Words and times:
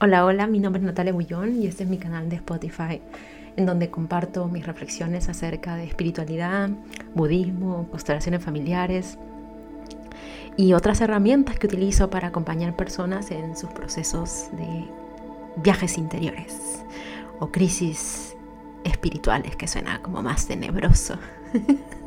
Hola, 0.00 0.24
hola, 0.24 0.46
mi 0.46 0.60
nombre 0.60 0.78
es 0.78 0.86
Natalia 0.86 1.12
Bullón 1.12 1.60
y 1.60 1.66
este 1.66 1.82
es 1.82 1.90
mi 1.90 1.98
canal 1.98 2.28
de 2.28 2.36
Spotify, 2.36 3.02
en 3.56 3.66
donde 3.66 3.90
comparto 3.90 4.46
mis 4.46 4.64
reflexiones 4.64 5.28
acerca 5.28 5.74
de 5.74 5.86
espiritualidad, 5.86 6.70
budismo, 7.16 7.88
constelaciones 7.90 8.44
familiares 8.44 9.18
y 10.56 10.72
otras 10.72 11.00
herramientas 11.00 11.58
que 11.58 11.66
utilizo 11.66 12.10
para 12.10 12.28
acompañar 12.28 12.76
personas 12.76 13.32
en 13.32 13.56
sus 13.56 13.70
procesos 13.70 14.50
de 14.52 14.84
viajes 15.56 15.98
interiores 15.98 16.84
o 17.40 17.50
crisis 17.50 18.36
espirituales, 18.84 19.56
que 19.56 19.66
suena 19.66 20.00
como 20.00 20.22
más 20.22 20.46
tenebroso. 20.46 21.18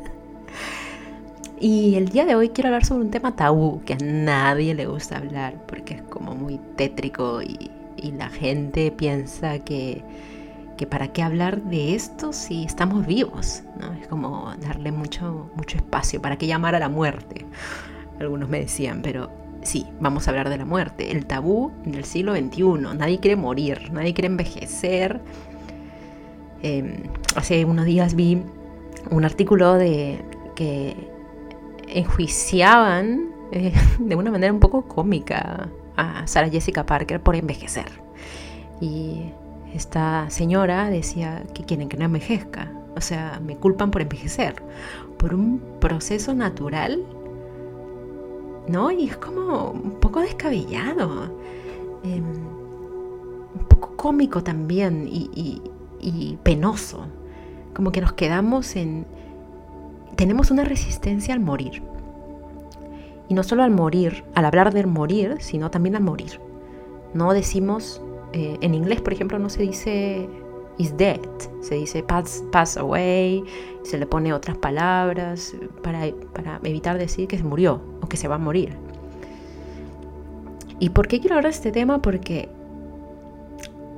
Y 1.64 1.94
el 1.94 2.10
día 2.10 2.26
de 2.26 2.34
hoy 2.34 2.50
quiero 2.50 2.70
hablar 2.70 2.86
sobre 2.86 3.04
un 3.04 3.12
tema 3.12 3.36
tabú 3.36 3.84
que 3.86 3.94
a 3.94 3.98
nadie 3.98 4.74
le 4.74 4.88
gusta 4.88 5.18
hablar 5.18 5.64
porque 5.68 5.94
es 5.94 6.02
como 6.02 6.34
muy 6.34 6.60
tétrico 6.76 7.44
y, 7.44 7.70
y 8.02 8.12
la 8.12 8.30
gente 8.30 8.92
piensa 8.92 9.60
que, 9.60 10.04
que, 10.78 10.88
para 10.88 11.10
qué 11.10 11.24
hablar 11.24 11.62
de 11.64 11.96
esto 11.96 12.34
si 12.34 12.64
estamos 12.64 13.06
vivos, 13.06 13.64
¿no? 13.80 13.94
Es 13.94 14.08
como 14.08 14.52
darle 14.62 14.92
mucho, 14.92 15.50
mucho 15.56 15.78
espacio, 15.78 16.22
para 16.22 16.38
qué 16.38 16.48
llamar 16.48 16.76
a 16.76 16.80
la 16.80 16.90
muerte. 16.90 17.46
Algunos 18.20 18.50
me 18.50 18.60
decían, 18.60 19.02
pero 19.02 19.32
sí, 19.62 19.86
vamos 20.00 20.28
a 20.28 20.32
hablar 20.32 20.50
de 20.50 20.58
la 20.58 20.66
muerte, 20.66 21.12
el 21.12 21.26
tabú 21.26 21.72
del 21.86 22.06
siglo 22.06 22.36
XXI. 22.36 22.64
Nadie 22.98 23.20
quiere 23.20 23.36
morir, 23.36 23.92
nadie 23.92 24.14
quiere 24.14 24.28
envejecer. 24.28 25.22
Eh, 26.64 27.04
hace 27.36 27.66
unos 27.66 27.86
días 27.86 28.16
vi 28.16 28.42
un 29.10 29.26
artículo 29.26 29.76
de 29.76 30.24
que 30.56 30.96
enjuiciaban 31.88 33.30
eh, 33.52 33.74
de 34.00 34.16
una 34.16 34.32
manera 34.32 34.54
un 34.54 34.60
poco 34.60 34.84
cómica 34.84 35.70
a 35.96 36.26
Sarah 36.28 36.50
Jessica 36.50 36.86
Parker 36.86 37.22
por 37.22 37.36
envejecer. 37.36 37.86
Y 38.80 39.32
esta 39.74 40.30
señora 40.30 40.90
decía 40.90 41.44
que 41.54 41.64
quieren 41.64 41.90
que 41.90 41.98
no 41.98 42.06
envejezca. 42.06 42.72
O 42.96 43.02
sea, 43.02 43.40
me 43.46 43.56
culpan 43.58 43.92
por 43.92 44.02
envejecer. 44.02 44.56
Por 45.18 45.34
un 45.34 45.62
proceso 45.80 46.34
natural. 46.34 47.04
¿No? 48.68 48.92
Y 48.92 49.10
es 49.10 49.18
como 49.18 49.72
un 49.72 50.00
poco 50.00 50.22
descabellado. 50.22 51.36
Eh, 52.04 52.22
un 52.22 53.66
poco 53.68 53.96
cómico 53.96 54.44
también 54.44 55.08
y 55.10 56.40
penoso. 56.44 57.06
Como 57.74 57.92
que 57.92 58.02
nos 58.02 58.14
quedamos 58.14 58.76
en... 58.76 59.06
Tenemos 60.16 60.52
una 60.52 60.64
resistencia 60.64 61.34
al 61.34 61.40
morir. 61.40 61.82
Y 63.32 63.34
no 63.34 63.44
solo 63.44 63.64
al 63.64 63.72
morir, 63.72 64.26
al 64.36 64.44
hablar 64.44 64.74
del 64.74 64.88
morir, 64.88 65.38
sino 65.40 65.72
también 65.72 65.96
al 65.96 66.04
morir. 66.04 66.42
No 67.14 67.32
decimos, 67.32 68.02
eh, 68.34 68.58
en 68.60 68.74
inglés 68.76 69.00
por 69.00 69.14
ejemplo 69.14 69.40
no 69.40 69.50
se 69.50 69.64
dice 69.64 70.28
is 70.78 70.98
dead, 70.98 71.22
se 71.62 71.76
dice 71.76 72.04
pass, 72.04 72.44
pass 72.52 72.76
away, 72.76 73.42
se 73.84 73.98
le 73.98 74.06
pone 74.06 74.34
otras 74.34 74.58
palabras 74.58 75.56
para, 75.82 76.12
para 76.34 76.60
evitar 76.66 76.98
decir 76.98 77.30
que 77.30 77.38
se 77.38 77.46
murió 77.46 77.80
o 78.02 78.10
que 78.10 78.18
se 78.18 78.28
va 78.28 78.36
a 78.36 78.38
morir. 78.38 78.76
¿Y 80.80 80.90
por 80.90 81.08
qué 81.08 81.22
quiero 81.22 81.38
hablar 81.38 81.54
de 81.54 81.56
este 81.56 81.72
tema? 81.72 82.02
Porque 82.02 82.50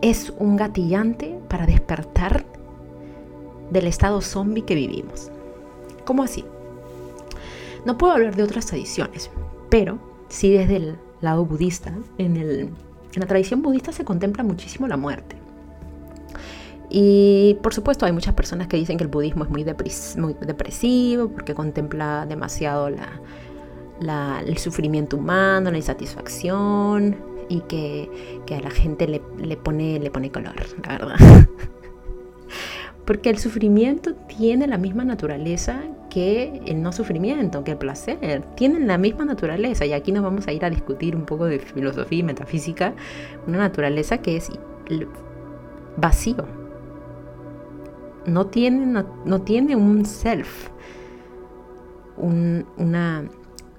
es 0.04 0.32
un 0.38 0.58
gatillante 0.58 1.40
para 1.50 1.66
despertar 1.66 2.46
del 3.72 3.88
estado 3.88 4.22
zombie 4.22 4.64
que 4.64 4.76
vivimos. 4.76 5.32
¿Cómo 6.06 6.22
así? 6.22 6.46
No 7.86 7.98
puedo 7.98 8.14
hablar 8.14 8.36
de 8.36 8.44
otras 8.44 8.66
tradiciones, 8.66 9.30
pero 9.70 10.00
sí 10.30 10.52
desde 10.52 10.78
el 10.78 10.96
lado 11.22 11.46
budista. 11.46 11.94
En, 12.18 12.72
la 13.16 13.26
tradición 13.28 13.62
budista 13.62 13.92
se 13.92 14.04
contempla 14.04 14.44
muchísimo 14.44 14.88
la 14.88 14.98
muerte. 14.98 15.36
Y 16.90 17.58
por 17.62 17.74
supuesto 17.74 18.06
hay 18.06 18.12
muchas 18.12 18.34
personas 18.34 18.68
que 18.68 18.78
dicen 18.78 18.98
que 18.98 19.04
el 19.04 19.10
budismo 19.10 19.44
es 19.44 19.50
muy, 19.50 19.64
depresivo 19.64 21.30
porque 21.30 21.54
contempla 21.56 22.26
demasiado 22.28 22.88
el 22.88 24.58
sufrimiento 24.58 25.18
humano, 25.18 25.72
la 25.72 25.78
insatisfacción 25.78 27.16
y 27.50 27.62
que, 27.62 28.10
a 28.56 28.62
la 28.62 28.70
gente 28.70 29.08
le, 29.08 29.22
le, 29.40 29.58
pone, 29.58 30.00
le 30.00 30.12
pone 30.12 30.32
color, 30.32 30.56
la 30.84 30.98
verdad. 30.98 31.16
porque 33.06 33.30
el 33.30 33.38
sufrimiento 33.38 34.14
tiene 34.16 34.68
la 34.68 34.78
misma 34.78 35.04
naturaleza 35.04 35.82
que 36.14 36.62
el 36.68 36.84
no 36.84 36.92
sufrimiento, 36.92 37.64
que 37.64 37.72
el 37.72 37.78
placer, 37.78 38.44
tienen 38.56 38.86
la 38.86 39.00
misma 39.00 39.26
naturaleza. 39.26 39.84
Y 39.84 39.94
aquí 39.94 40.12
nos 40.12 40.22
vamos 40.22 40.48
a 40.48 40.52
ir 40.52 40.64
a 40.64 40.70
discutir 40.70 41.16
un 41.16 41.26
poco 41.26 41.46
de 41.46 41.58
filosofía 41.58 42.20
y 42.20 42.24
metafísica, 42.24 42.94
una 43.48 43.58
naturaleza 43.58 44.20
que 44.20 44.36
es 44.36 44.52
vacío. 45.98 46.46
No 48.28 48.46
tiene, 48.46 49.04
no, 49.26 49.42
tiene 49.42 49.76
un 49.76 50.06
self, 50.06 50.70
una, 52.16 53.28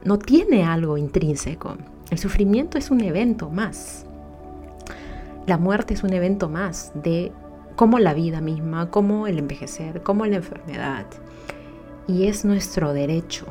no 0.02 0.18
tiene 0.18 0.64
algo 0.64 0.98
intrínseco. 0.98 1.76
El 2.10 2.18
sufrimiento 2.18 2.78
es 2.78 2.90
un 2.90 3.00
evento 3.00 3.48
más. 3.48 4.06
La 5.46 5.56
muerte 5.56 5.94
es 5.94 6.02
un 6.02 6.12
evento 6.12 6.48
más 6.48 6.90
de 6.96 7.30
como 7.76 8.00
la 8.00 8.12
vida 8.12 8.40
misma, 8.40 8.90
como 8.90 9.28
el 9.28 9.38
envejecer, 9.38 10.02
como 10.02 10.26
la 10.26 10.36
enfermedad. 10.36 11.06
Y 12.06 12.26
es 12.26 12.44
nuestro 12.44 12.92
derecho 12.92 13.46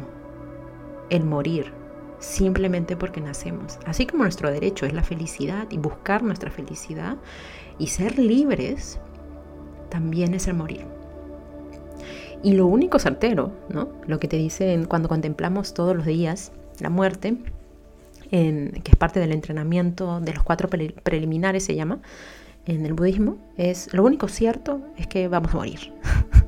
el 1.10 1.24
morir 1.24 1.74
simplemente 2.24 2.96
porque 2.96 3.22
nacemos. 3.22 3.78
Así 3.86 4.06
como 4.06 4.24
nuestro 4.24 4.50
derecho 4.52 4.86
es 4.86 4.94
la 4.94 5.04
felicidad 5.04 5.68
y 5.70 5.78
buscar 5.78 6.24
nuestra 6.24 6.50
felicidad 6.50 7.18
y 7.78 7.88
ser 7.88 8.18
libres, 8.18 9.00
también 9.90 10.34
es 10.34 10.48
el 10.48 10.56
morir. 10.56 10.86
Y 12.42 12.54
lo 12.54 12.68
único 12.68 13.00
certero, 13.00 13.52
¿no? 13.70 13.90
Lo 14.08 14.20
que 14.20 14.28
te 14.28 14.38
dicen 14.38 14.86
cuando 14.86 15.10
contemplamos 15.10 15.74
todos 15.74 15.96
los 15.96 16.06
días 16.06 16.52
la 16.80 16.90
muerte, 16.90 17.38
en, 18.32 18.72
que 18.84 18.92
es 18.92 18.98
parte 18.98 19.20
del 19.20 19.32
entrenamiento 19.32 20.20
de 20.20 20.34
los 20.34 20.44
cuatro 20.44 20.68
preliminares, 20.70 21.64
se 21.66 21.76
llama, 21.76 22.00
en 22.66 22.86
el 22.86 22.94
budismo, 22.94 23.38
es 23.58 23.94
lo 23.94 24.04
único 24.04 24.28
cierto 24.28 24.82
es 24.98 25.08
que 25.08 25.28
vamos 25.28 25.54
a 25.54 25.58
morir. 25.58 25.94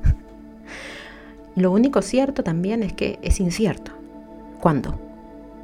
Lo 1.55 1.71
único 1.71 2.01
cierto 2.01 2.43
también 2.43 2.83
es 2.83 2.93
que 2.93 3.17
es 3.21 3.39
incierto. 3.39 3.91
¿Cuándo? 4.59 4.99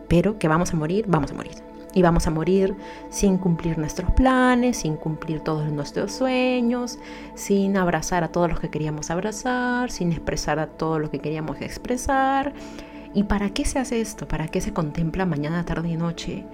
Pero 0.07 0.40
que 0.40 0.47
vamos 0.47 0.74
a 0.74 0.78
morir, 0.78 1.06
vamos 1.07 1.31
a 1.31 1.34
morir. 1.34 1.56
Y 1.94 2.02
vamos 2.02 2.25
a 2.25 2.31
morir 2.31 2.75
sin 3.09 3.38
cumplir 3.38 3.78
nuestros 3.78 4.12
planes, 4.12 4.78
sin 4.78 4.96
cumplir 4.96 5.41
todos 5.41 5.69
nuestros 5.69 6.13
sueños, 6.13 6.97
sin 7.35 7.75
abrazar 7.75 8.24
a 8.24 8.29
todos 8.29 8.50
los 8.50 8.62
que 8.62 8.69
queríamos 8.69 9.12
abrazar, 9.12 9.91
sin 9.91 10.13
expresar 10.13 10.59
a 10.59 10.68
todos 10.68 11.02
los 11.02 11.09
que 11.09 11.19
queríamos 11.19 11.59
expresar. 11.59 12.53
¿Y 13.13 13.23
para 13.23 13.50
qué 13.50 13.66
se 13.66 13.79
hace 13.79 14.00
esto? 14.00 14.25
¿Para 14.25 14.47
qué 14.47 14.62
se 14.62 14.72
contempla 14.72 15.25
mañana, 15.25 15.66
tarde 15.66 15.90
y 15.90 15.97
noche? 15.97 16.46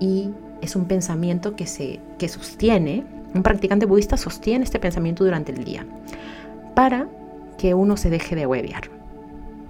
Y 0.00 0.30
es 0.62 0.74
un 0.76 0.86
pensamiento 0.86 1.56
que 1.56 1.66
se 1.66 2.00
que 2.18 2.28
sostiene, 2.28 3.04
un 3.34 3.42
practicante 3.42 3.84
budista 3.84 4.16
sostiene 4.16 4.64
este 4.64 4.78
pensamiento 4.78 5.24
durante 5.24 5.52
el 5.52 5.62
día. 5.64 5.84
Para 6.74 7.06
que 7.64 7.72
uno 7.72 7.96
se 7.96 8.10
deje 8.10 8.36
de 8.36 8.44
huevear. 8.44 8.90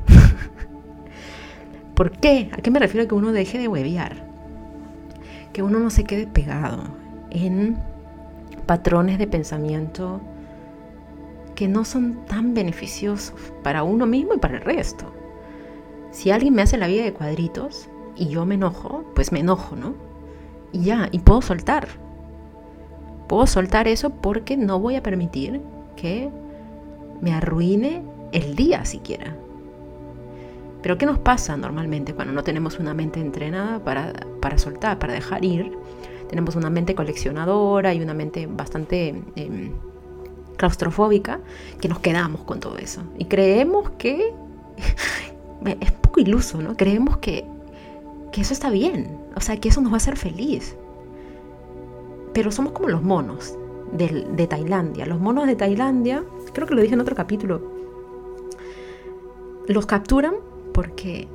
¿Por 1.94 2.10
qué? 2.10 2.50
¿A 2.52 2.56
qué 2.56 2.72
me 2.72 2.80
refiero 2.80 3.06
que 3.06 3.14
uno 3.14 3.30
deje 3.30 3.56
de 3.56 3.68
huevear? 3.68 4.16
Que 5.52 5.62
uno 5.62 5.78
no 5.78 5.90
se 5.90 6.02
quede 6.02 6.26
pegado 6.26 6.82
en 7.30 7.78
patrones 8.66 9.16
de 9.16 9.28
pensamiento 9.28 10.20
que 11.54 11.68
no 11.68 11.84
son 11.84 12.26
tan 12.26 12.52
beneficiosos 12.52 13.52
para 13.62 13.84
uno 13.84 14.06
mismo 14.06 14.34
y 14.34 14.38
para 14.38 14.56
el 14.56 14.62
resto. 14.62 15.04
Si 16.10 16.32
alguien 16.32 16.52
me 16.52 16.62
hace 16.62 16.78
la 16.78 16.88
vida 16.88 17.04
de 17.04 17.12
cuadritos 17.12 17.88
y 18.16 18.26
yo 18.26 18.44
me 18.44 18.56
enojo, 18.56 19.04
pues 19.14 19.30
me 19.30 19.38
enojo, 19.38 19.76
¿no? 19.76 19.94
Y 20.72 20.80
ya, 20.80 21.08
y 21.12 21.20
puedo 21.20 21.42
soltar. 21.42 21.86
Puedo 23.28 23.46
soltar 23.46 23.86
eso 23.86 24.10
porque 24.10 24.56
no 24.56 24.80
voy 24.80 24.96
a 24.96 25.02
permitir 25.04 25.62
que 25.94 26.32
me 27.20 27.32
arruine 27.32 28.02
el 28.32 28.56
día 28.56 28.84
siquiera. 28.84 29.36
Pero 30.82 30.98
¿qué 30.98 31.06
nos 31.06 31.18
pasa 31.18 31.56
normalmente 31.56 32.14
cuando 32.14 32.34
no 32.34 32.44
tenemos 32.44 32.78
una 32.78 32.92
mente 32.92 33.20
entrenada 33.20 33.82
para, 33.82 34.12
para 34.40 34.58
soltar, 34.58 34.98
para 34.98 35.14
dejar 35.14 35.44
ir? 35.44 35.72
Tenemos 36.28 36.56
una 36.56 36.68
mente 36.68 36.94
coleccionadora 36.94 37.94
y 37.94 38.02
una 38.02 38.12
mente 38.12 38.46
bastante 38.46 39.22
em, 39.36 39.72
claustrofóbica 40.56 41.40
que 41.80 41.88
nos 41.88 42.00
quedamos 42.00 42.42
con 42.42 42.60
todo 42.60 42.76
eso. 42.76 43.02
Y 43.18 43.26
creemos 43.26 43.90
que 43.90 44.34
es 45.80 45.92
poco 45.92 46.20
iluso, 46.20 46.60
¿no? 46.60 46.76
Creemos 46.76 47.16
que, 47.18 47.44
que 48.32 48.40
eso 48.42 48.52
está 48.52 48.70
bien, 48.70 49.18
o 49.36 49.40
sea, 49.40 49.56
que 49.58 49.68
eso 49.68 49.80
nos 49.80 49.92
va 49.92 49.96
a 49.96 49.98
hacer 49.98 50.16
feliz. 50.16 50.76
Pero 52.32 52.50
somos 52.50 52.72
como 52.72 52.88
los 52.88 53.02
monos 53.02 53.56
de, 53.92 54.46
Tailandia. 54.46 55.06
Los 55.06 55.20
monos 55.20 55.46
de 55.46 55.56
Tailandia, 55.56 56.24
creo 56.54 56.66
que 56.66 56.74
lo 56.74 56.80
dije 56.80 56.94
en 56.94 57.00
otro 57.00 57.14
capítulo, 57.14 57.60
los 59.66 59.86
capturan 59.86 60.34
porque 60.72 61.28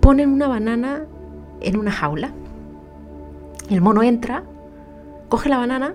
ponen 0.00 0.30
una 0.30 0.48
banana 0.48 1.06
en 1.60 1.76
una 1.76 1.90
jaula 1.90 2.32
El 3.68 3.80
mono 3.80 4.02
entra, 4.02 4.44
coge 5.28 5.48
la 5.48 5.58
banana 5.58 5.94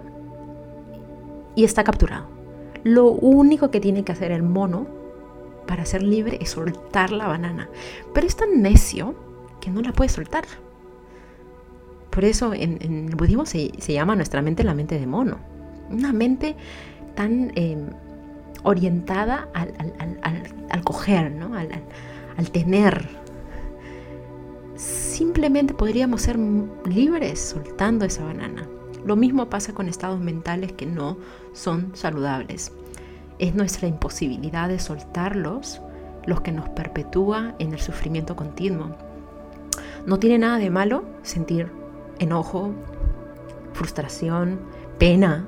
y 1.55 1.63
está 1.63 1.83
capturado. 1.83 2.27
Lo 2.83 3.09
único 3.11 3.71
que 3.71 3.79
tiene 3.79 4.03
que 4.03 4.11
hacer 4.11 4.31
el 4.31 4.43
mono 4.43 4.87
para 5.67 5.85
ser 5.85 6.01
libre 6.03 6.37
es 6.41 6.51
soltar 6.51 7.11
la 7.11 7.27
banana. 7.27 7.69
Pero 8.13 8.25
es 8.25 8.35
tan 8.35 8.61
necio 8.61 9.15
que 9.59 9.69
no 9.69 9.81
la 9.81 9.91
puede 9.91 10.09
soltar. 10.09 10.45
Por 12.09 12.25
eso 12.25 12.53
en, 12.53 12.81
el 12.81 13.15
budismo 13.15 13.45
se, 13.45 13.69
llama 13.69 14.15
nuestra 14.15 14.41
mente 14.41 14.63
la 14.63 14.73
mente 14.73 14.99
de 14.99 15.05
mono. 15.05 15.37
Una 15.89 16.13
mente 16.13 16.55
tan 17.17 17.51
em, 17.55 17.89
orientada 18.63 19.49
al, 19.53 20.83
coger, 20.83 21.31
¿no? 21.31 21.51
al 21.55 22.51
tener. 22.51 23.09
Simplemente 24.75 25.73
podríamos 25.73 26.21
ser 26.21 26.37
libres 26.85 27.39
soltando 27.39 28.05
esa 28.05 28.23
banana. 28.23 28.67
Lo 29.03 29.15
mismo 29.15 29.49
pasa 29.49 29.73
con 29.73 29.89
estados 29.89 30.19
mentales 30.19 30.73
que 30.73 30.85
no 30.85 31.17
son 31.53 31.95
saludables. 31.95 32.71
Es 33.39 33.55
nuestra 33.55 33.87
imposibilidad 33.87 34.69
de 34.69 34.77
soltarlos 34.77 35.81
los 36.27 36.41
que 36.41 36.51
nos 36.51 36.69
perpetúa 36.69 37.55
en 37.57 37.73
el 37.73 37.79
sufrimiento 37.79 38.35
continuo. 38.35 38.95
No 40.05 40.19
tiene 40.19 40.37
nada 40.37 40.59
de 40.59 40.69
malo 40.69 41.03
sentir 41.23 41.71
enojo, 42.19 42.73
frustración, 43.73 44.59
pena, 44.99 45.47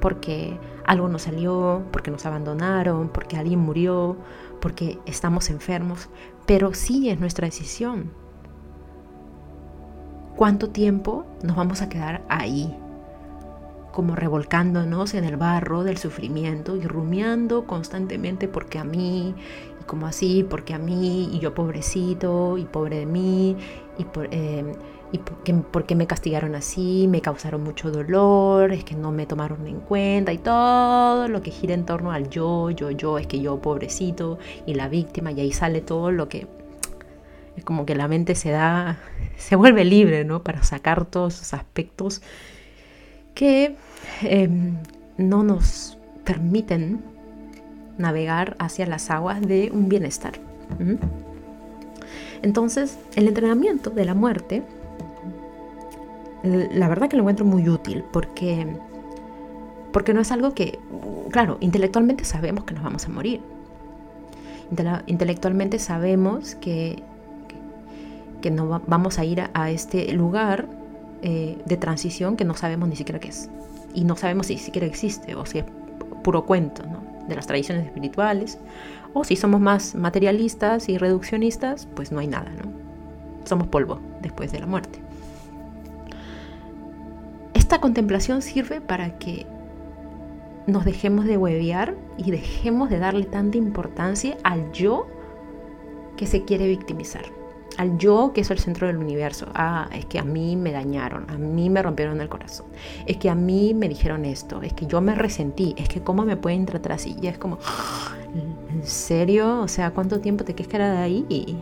porque 0.00 0.58
algo 0.86 1.08
nos 1.08 1.22
salió, 1.22 1.82
porque 1.90 2.10
nos 2.10 2.26
abandonaron, 2.26 3.08
porque 3.08 3.36
alguien 3.36 3.60
murió, 3.60 4.16
porque 4.60 4.98
estamos 5.06 5.50
enfermos, 5.50 6.08
pero 6.46 6.74
sí 6.74 7.10
es 7.10 7.20
nuestra 7.20 7.46
decisión. 7.46 8.10
¿Cuánto 10.36 10.70
tiempo 10.70 11.24
nos 11.42 11.56
vamos 11.56 11.80
a 11.82 11.88
quedar 11.88 12.22
ahí? 12.28 12.76
como 13.94 14.16
revolcándonos 14.16 15.14
en 15.14 15.22
el 15.22 15.36
barro 15.36 15.84
del 15.84 15.98
sufrimiento 15.98 16.74
y 16.74 16.80
rumiando 16.80 17.64
constantemente 17.64 18.48
porque 18.48 18.80
a 18.80 18.84
mí, 18.84 19.36
y 19.80 19.84
como 19.84 20.08
así, 20.08 20.44
porque 20.48 20.74
a 20.74 20.78
mí, 20.78 21.30
y 21.32 21.38
yo 21.38 21.54
pobrecito, 21.54 22.58
y 22.58 22.64
pobre 22.64 22.98
de 22.98 23.06
mí, 23.06 23.56
y, 23.96 24.04
por, 24.04 24.34
em, 24.34 24.72
y 25.14 25.18
porque, 25.18 25.94
me 25.94 26.08
castigaron 26.08 26.56
así, 26.56 27.06
me 27.08 27.20
causaron 27.20 27.62
mucho 27.62 27.92
dolor, 27.92 28.72
es 28.72 28.82
que 28.82 28.96
no 28.96 29.12
me 29.12 29.26
tomaron 29.26 29.64
en 29.68 29.78
cuenta, 29.78 30.32
y 30.32 30.38
todo 30.38 31.28
lo 31.28 31.40
que 31.40 31.52
gira 31.52 31.72
en 31.72 31.86
torno 31.86 32.10
al 32.10 32.28
yo, 32.30 32.70
yo, 32.70 32.90
yo, 32.90 33.16
es 33.18 33.28
que 33.28 33.38
yo 33.38 33.60
pobrecito, 33.62 34.40
y 34.66 34.74
la 34.74 34.88
víctima, 34.88 35.30
y 35.30 35.40
ahí 35.40 35.52
sale 35.52 35.82
todo 35.82 36.10
lo 36.10 36.28
que 36.28 36.48
es 37.56 37.64
como 37.64 37.86
que 37.86 37.94
la 37.94 38.08
mente 38.08 38.34
se 38.34 38.50
da, 38.50 38.98
se 39.36 39.54
vuelve 39.54 39.84
libre, 39.84 40.24
¿no? 40.24 40.42
Para 40.42 40.64
sacar 40.64 41.04
todos 41.04 41.36
esos 41.36 41.54
aspectos 41.54 42.20
que 43.34 43.76
em, 44.22 44.78
no 45.16 45.44
nos 45.44 45.96
permiten 46.24 47.04
navegar 47.98 48.56
hacia 48.58 48.84
las 48.86 49.10
aguas 49.10 49.40
de 49.40 49.70
un 49.72 49.88
bienestar. 49.88 50.32
Entonces, 52.42 52.98
el 53.14 53.28
entrenamiento 53.28 53.90
de 53.90 54.04
la 54.04 54.14
muerte, 54.14 54.64
la 56.44 56.88
verdad 56.88 57.08
que 57.08 57.16
lo 57.16 57.22
encuentro 57.22 57.46
muy 57.46 57.68
útil 57.68 58.04
porque, 58.12 58.76
porque 59.92 60.12
no 60.12 60.20
es 60.20 60.30
algo 60.30 60.54
que, 60.54 60.78
claro, 61.30 61.56
intelectualmente 61.60 62.24
sabemos 62.24 62.64
que 62.64 62.74
nos 62.74 62.84
vamos 62.84 63.06
a 63.06 63.08
morir. 63.08 63.40
Intelectualmente 65.06 65.78
sabemos 65.78 66.54
que, 66.56 67.02
que, 68.42 68.50
no 68.50 68.82
vamos 68.86 69.18
a 69.18 69.24
ir 69.24 69.42
a 69.52 69.70
este 69.70 70.12
lugar 70.12 70.66
eh, 71.22 71.58
de 71.64 71.76
transición 71.76 72.36
que 72.36 72.44
no 72.44 72.54
sabemos 72.54 72.88
ni 72.88 72.96
siquiera 72.96 73.20
qué 73.20 73.28
es. 73.28 73.48
Y 73.94 74.04
no 74.04 74.16
sabemos 74.16 74.46
si 74.46 74.58
siquiera 74.58 74.86
existe 74.86 75.34
o 75.36 75.46
si 75.46 75.60
es 75.60 75.64
puro 76.22 76.44
cuento 76.44 76.82
de 77.28 77.36
las 77.36 77.46
tradiciones 77.46 77.86
espirituales. 77.86 78.58
O 79.12 79.24
si 79.24 79.36
somos 79.36 79.60
más 79.60 79.94
materialistas 79.94 80.88
y 80.88 80.98
reduccionistas, 80.98 81.86
pues 81.94 82.10
no 82.10 82.18
hay 82.18 82.26
nada, 82.26 82.50
¿no? 82.50 82.70
Somos 83.44 83.68
polvo 83.68 84.00
después 84.20 84.50
de 84.50 84.58
la 84.58 84.66
muerte. 84.66 85.03
Esta 87.74 87.82
contemplación 87.82 88.40
sirve 88.40 88.80
para 88.80 89.18
que 89.18 89.46
nos 90.68 90.84
dejemos 90.84 91.24
de 91.24 91.36
huevear 91.36 91.96
y 92.16 92.30
dejemos 92.30 92.88
de 92.88 93.00
darle 93.00 93.24
tanta 93.24 93.58
importancia 93.58 94.36
al 94.44 94.70
yo 94.70 95.08
que 96.16 96.28
se 96.28 96.44
quiere 96.44 96.68
victimizar 96.68 97.24
al 97.76 97.98
yo 97.98 98.30
que 98.32 98.42
es 98.42 98.50
el 98.52 98.60
centro 98.60 98.86
del 98.86 98.98
universo. 98.98 99.48
Ah, 99.56 99.90
es 99.92 100.06
que 100.06 100.20
a 100.20 100.22
mí 100.22 100.54
me 100.54 100.70
dañaron, 100.70 101.28
a 101.28 101.36
mí 101.36 101.68
me 101.68 101.82
rompieron 101.82 102.20
el 102.20 102.28
corazón, 102.28 102.66
es 103.06 103.16
que 103.16 103.28
a 103.28 103.34
mí 103.34 103.74
me 103.74 103.88
dijeron 103.88 104.24
esto, 104.24 104.62
es 104.62 104.72
que 104.72 104.86
yo 104.86 105.00
me 105.00 105.16
resentí, 105.16 105.74
es 105.76 105.88
que 105.88 106.00
cómo 106.00 106.24
me 106.24 106.36
pueden 106.36 106.66
tratar 106.66 106.92
así. 106.92 107.16
Y 107.20 107.26
es 107.26 107.38
como, 107.38 107.58
¿en 108.70 108.86
serio? 108.86 109.62
O 109.62 109.66
sea, 109.66 109.90
¿cuánto 109.90 110.20
tiempo 110.20 110.44
te 110.44 110.54
quieres 110.54 110.70
quedar 110.70 110.96
ahí? 110.96 111.60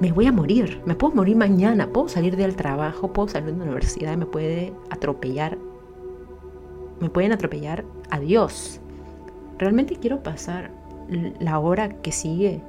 Me 0.00 0.12
voy 0.12 0.26
a 0.26 0.32
morir, 0.32 0.80
me 0.86 0.94
puedo 0.94 1.14
morir 1.14 1.36
mañana, 1.36 1.88
puedo 1.88 2.08
salir 2.08 2.36
del 2.36 2.56
trabajo, 2.56 3.12
puedo 3.12 3.28
salir 3.28 3.52
de 3.52 3.58
la 3.58 3.64
universidad 3.64 4.16
me 4.16 4.26
puede 4.26 4.72
atropellar, 4.88 5.58
me 7.00 7.10
pueden 7.10 7.32
atropellar 7.32 7.84
a 8.10 8.18
Dios. 8.18 8.80
Realmente 9.58 9.96
quiero 9.96 10.22
pasar 10.22 10.70
la 11.38 11.58
hora 11.58 11.90
que 12.00 12.12
sigue 12.12 12.62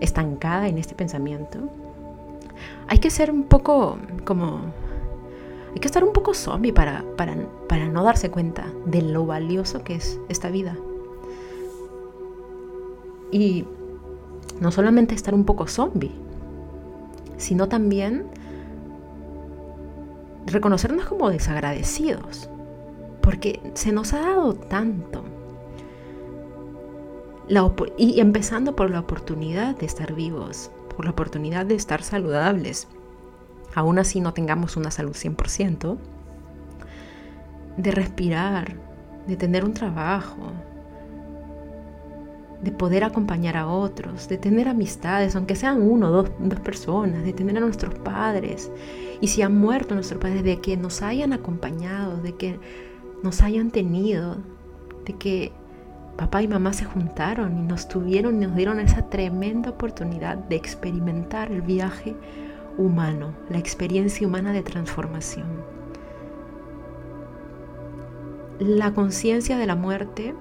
estancada 0.00 0.68
en 0.68 0.78
este 0.78 0.94
pensamiento, 0.94 1.58
hay 2.88 2.98
que 2.98 3.10
ser 3.10 3.30
un 3.30 3.44
poco 3.44 3.98
como... 4.24 4.60
Hay 5.72 5.80
que 5.80 5.88
estar 5.88 6.04
un 6.04 6.12
poco 6.12 6.34
zombie 6.34 6.72
para, 6.72 7.04
para, 7.16 7.34
para 7.68 7.88
no 7.88 8.04
darse 8.04 8.30
cuenta 8.30 8.66
de 8.86 9.02
lo 9.02 9.26
valioso 9.26 9.82
que 9.82 9.96
es 9.96 10.20
esta 10.28 10.48
vida. 10.48 10.76
Y 13.32 13.64
no 14.60 14.70
solamente 14.70 15.16
estar 15.16 15.34
un 15.34 15.44
poco 15.44 15.66
zombie, 15.66 16.12
sino 17.36 17.68
también 17.68 18.26
reconocernos 20.46 21.06
como 21.06 21.30
desagradecidos, 21.30 22.48
porque 23.20 23.60
se 23.74 23.92
nos 23.92 24.12
ha 24.12 24.20
dado 24.20 24.54
tanto. 24.54 25.24
Y 27.98 28.20
empezando 28.20 28.74
por 28.74 28.90
la 28.90 29.00
oportunidad 29.00 29.76
de 29.76 29.86
estar 29.86 30.14
vivos, 30.14 30.70
por 30.94 31.04
la 31.04 31.10
oportunidad 31.10 31.66
de 31.66 31.74
estar 31.74 32.02
saludables, 32.02 32.88
aún 33.74 33.98
así 33.98 34.20
no 34.20 34.32
tengamos 34.32 34.76
una 34.76 34.90
salud 34.90 35.14
100%, 35.14 35.98
de 37.76 37.90
respirar, 37.90 38.76
de 39.26 39.36
tener 39.36 39.64
un 39.64 39.74
trabajo, 39.74 40.52
de 42.64 42.72
poder 42.72 43.04
acompañar 43.04 43.56
a 43.56 43.68
otros, 43.68 44.26
de 44.28 44.38
tener 44.38 44.68
amistades, 44.68 45.36
aunque 45.36 45.54
sean 45.54 45.82
uno 45.82 46.08
o 46.08 46.10
dos, 46.10 46.30
dos, 46.38 46.60
personas, 46.60 47.22
de 47.22 47.32
tener 47.34 47.58
a 47.58 47.60
nuestros 47.60 47.94
padres. 47.96 48.70
Y 49.20 49.28
si 49.28 49.42
han 49.42 49.56
muerto 49.56 49.94
nuestros 49.94 50.20
padres, 50.20 50.42
de 50.42 50.60
que 50.60 50.76
nos 50.76 51.02
hayan 51.02 51.34
acompañado, 51.34 52.16
de 52.22 52.34
que 52.34 52.58
nos 53.22 53.42
hayan 53.42 53.70
tenido, 53.70 54.38
de 55.04 55.12
que 55.12 55.52
papá 56.16 56.42
y 56.42 56.48
mamá 56.48 56.72
se 56.72 56.86
juntaron 56.86 57.58
y 57.58 57.62
nos 57.62 57.86
tuvieron 57.86 58.36
y 58.36 58.46
nos 58.46 58.56
dieron 58.56 58.80
esa 58.80 59.10
tremenda 59.10 59.70
oportunidad 59.70 60.38
de 60.38 60.56
experimentar 60.56 61.52
el 61.52 61.60
viaje 61.60 62.16
humano, 62.78 63.34
la 63.50 63.58
experiencia 63.58 64.26
humana 64.26 64.52
de 64.52 64.62
transformación. 64.62 65.46
La 68.58 68.94
conciencia 68.94 69.58
de 69.58 69.66
la 69.66 69.74
muerte 69.74 70.34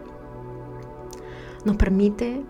nos 1.65 1.77
permite 1.77 2.43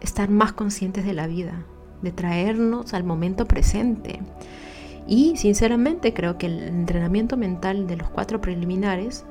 estar 0.00 0.30
más 0.30 0.52
conscientes 0.52 1.04
de 1.04 1.14
la 1.14 1.26
vida, 1.26 1.64
de 2.02 2.12
traernos 2.12 2.94
al 2.94 3.04
momento 3.04 3.46
presente. 3.46 4.20
Y 5.06 5.36
sinceramente 5.36 6.14
creo 6.14 6.38
que 6.38 6.46
el 6.46 6.62
entrenamiento 6.62 7.36
mental 7.36 7.86
de 7.86 7.96
los 7.96 8.08
cuatro 8.08 8.40
preliminares 8.40 9.24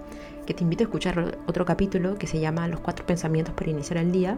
que 0.45 0.53
te 0.53 0.63
invito 0.63 0.83
a 0.83 0.85
escuchar 0.85 1.37
otro 1.47 1.65
capítulo 1.65 2.15
que 2.17 2.27
se 2.27 2.39
llama 2.39 2.67
Los 2.67 2.79
cuatro 2.79 3.05
pensamientos 3.05 3.53
para 3.55 3.71
iniciar 3.71 3.97
el 3.97 4.11
día. 4.11 4.37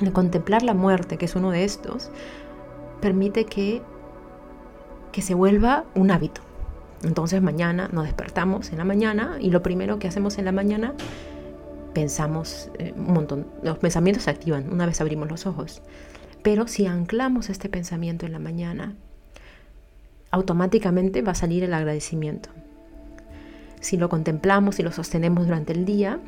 De 0.00 0.12
contemplar 0.12 0.62
la 0.62 0.74
muerte, 0.74 1.18
que 1.18 1.26
es 1.26 1.36
uno 1.36 1.50
de 1.50 1.64
estos, 1.64 2.10
permite 3.00 3.44
que, 3.44 3.82
que 5.12 5.22
se 5.22 5.34
vuelva 5.34 5.84
un 5.94 6.10
hábito. 6.10 6.40
Entonces 7.04 7.42
mañana 7.42 7.88
nos 7.92 8.04
despertamos 8.04 8.70
en 8.70 8.78
la 8.78 8.84
mañana 8.84 9.36
y 9.40 9.50
lo 9.50 9.62
primero 9.62 9.98
que 9.98 10.08
hacemos 10.08 10.38
en 10.38 10.44
la 10.46 10.52
mañana 10.52 10.94
pensamos 11.94 12.70
eh, 12.78 12.92
un 12.96 13.12
montón. 13.12 13.46
Los 13.62 13.78
pensamientos 13.78 14.24
se 14.24 14.30
activan 14.30 14.72
una 14.72 14.86
vez 14.86 15.00
abrimos 15.00 15.30
los 15.30 15.46
ojos. 15.46 15.82
Pero 16.42 16.66
si 16.66 16.86
anclamos 16.86 17.50
este 17.50 17.68
pensamiento 17.68 18.26
en 18.26 18.32
la 18.32 18.38
mañana, 18.38 18.94
automáticamente 20.30 21.22
va 21.22 21.32
a 21.32 21.36
salir 21.36 21.62
el 21.62 21.74
agradecimiento 21.74 22.50
si 23.82 23.96
lo 23.96 24.08
contemplamos 24.08 24.78
y 24.78 24.82
lo 24.82 24.92
sostenemos 24.92 25.44
durante 25.44 25.72
el 25.72 25.84
día, 25.84 26.20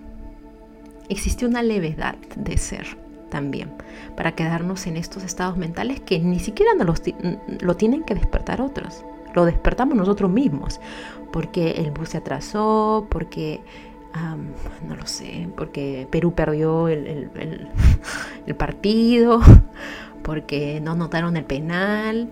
existe 1.09 1.47
una 1.47 1.63
levedad 1.63 2.17
de 2.37 2.59
ser 2.59 2.99
también, 3.31 3.71
para 4.17 4.35
quedarnos 4.35 4.87
en 4.87 4.97
estos 4.97 5.23
estados 5.23 5.57
mentales 5.57 6.01
que 6.01 6.19
ni 6.19 6.41
siquiera 6.41 6.75
nos 6.75 6.87
los 6.87 7.03
lo 7.63 7.77
tienen 7.77 8.03
que 8.03 8.15
despertar 8.15 8.61
otros, 8.61 9.05
lo 9.35 9.45
despertamos 9.45 9.97
nosotros 9.97 10.31
mismos, 10.31 10.81
porque 11.33 11.73
el 11.73 11.93
bus 11.93 12.11
se 12.11 12.19
atrasó, 12.19 13.07
porque 13.09 13.61
no 14.15 14.97
lo 14.97 15.07
sé, 15.07 15.49
porque 15.57 16.07
Perú 16.11 16.35
perdió 16.35 16.89
el, 16.89 17.31
partido, 18.57 19.41
porque 20.23 20.81
no 20.81 20.95
notaron 20.95 21.37
el 21.37 21.45
penal, 21.45 22.29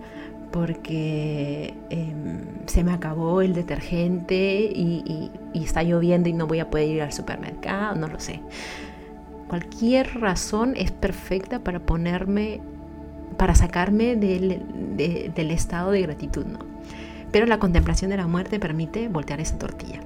porque 0.51 1.73
em, 1.89 2.41
se 2.67 2.83
me 2.83 2.93
acabó 2.93 3.41
el 3.41 3.53
detergente 3.53 4.71
y, 4.73 5.31
está 5.53 5.83
lloviendo 5.83 6.29
y 6.29 6.33
no 6.33 6.47
voy 6.47 6.59
a 6.59 6.69
poder 6.69 6.87
ir 6.89 7.01
al 7.01 7.13
supermercado, 7.13 7.95
no 7.95 8.07
lo 8.07 8.19
sé. 8.19 8.41
Cualquier 9.47 10.19
razón 10.19 10.73
es 10.75 10.91
perfecta 10.91 11.59
para 11.59 11.79
ponerme, 11.79 12.61
para 13.37 13.55
sacarme 13.55 14.15
del, 14.15 14.61
del 15.33 15.51
estado 15.51 15.91
de 15.91 16.01
gratitud, 16.01 16.45
¿no? 16.45 16.59
Pero 17.31 17.45
la 17.45 17.59
contemplación 17.59 18.11
de 18.11 18.17
la 18.17 18.27
muerte 18.27 18.59
permite 18.59 19.07
voltear 19.07 19.41
esa 19.41 19.57
tortilla. 19.57 19.99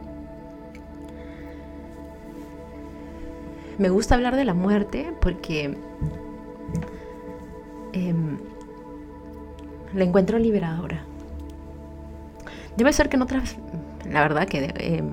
Me 3.78 3.90
gusta 3.90 4.16
hablar 4.16 4.36
de 4.36 4.44
la 4.44 4.56
muerte 4.56 5.14
porque 5.22 5.78
em, 7.94 8.38
la 9.94 10.04
encuentro 10.04 10.40
liberadora. 10.40 11.04
Debe 12.76 12.92
ser 12.92 13.10
que 13.10 13.18
en 13.18 13.22
otras, 13.22 13.58
la 14.10 14.22
verdad 14.22 14.48
que 14.48 14.74
em, 14.78 15.10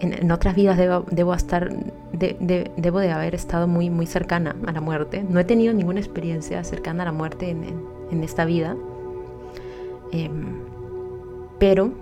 en, 0.00 0.30
otras 0.30 0.54
vidas 0.54 0.76
debo, 0.76 1.34
estar, 1.34 1.70
debo 2.12 2.98
de 2.98 3.10
haber 3.10 3.34
estado 3.34 3.66
muy, 3.66 3.88
muy 3.88 4.06
cercana 4.06 4.54
a 4.66 4.72
la 4.72 4.82
muerte. 4.82 5.24
No 5.26 5.40
he 5.40 5.44
tenido 5.44 5.72
ninguna 5.72 6.00
experiencia 6.00 6.62
cercana 6.62 7.04
a 7.04 7.06
la 7.06 7.12
muerte 7.12 7.50
en, 7.50 8.22
esta 8.22 8.44
vida. 8.44 8.76
Em, 10.12 10.60
pero, 11.58 11.92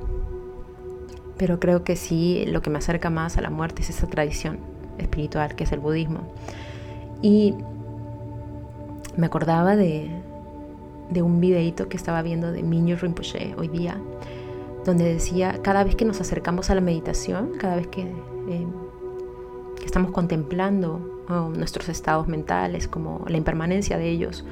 pero 1.37 1.61
creo 1.61 1.85
que 1.85 1.95
sí, 1.95 2.45
lo 2.47 2.61
que 2.61 2.71
me 2.71 2.79
acerca 2.79 3.09
más 3.09 3.39
a 3.39 3.41
la 3.41 3.51
muerte 3.51 3.83
es 3.83 3.91
esa 3.91 4.09
tradición 4.09 4.78
espiritual 4.99 5.55
que 5.55 5.65
es 5.65 5.73
el 5.73 5.81
budismo. 5.81 6.21
Y 7.23 7.55
me 9.17 9.27
acordaba 9.27 9.77
de, 9.77 10.11
de 11.11 11.23
un 11.23 11.41
videito 11.41 11.89
que 11.89 11.97
estaba 11.97 12.23
viendo 12.23 12.53
de 12.53 12.63
Minyo 12.63 12.97
Rinpoche 12.97 13.55
hoy 13.57 13.69
día, 13.69 13.99
donde 14.85 15.05
decía, 15.05 15.59
cada 15.63 15.85
vez 15.85 15.97
que 15.97 16.05
nos 16.05 16.21
acercamos 16.21 16.71
a 16.71 16.75
la 16.75 16.81
meditación, 16.81 17.53
cada 17.59 17.77
vez 17.77 17.89
que, 17.89 18.03
eh, 18.03 18.67
estamos 19.85 20.13
contemplando 20.13 21.25
oh, 21.29 21.49
nuestros 21.49 21.89
estados 21.89 22.29
mentales, 22.29 22.89
como 22.89 23.25
la 23.27 23.39
impermanencia 23.39 23.97
de 23.99 24.09
ellos, 24.09 24.45